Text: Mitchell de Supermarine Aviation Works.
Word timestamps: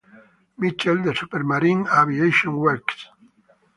Mitchell 0.61 1.03
de 1.07 1.13
Supermarine 1.19 1.85
Aviation 2.01 2.55
Works. 2.63 3.05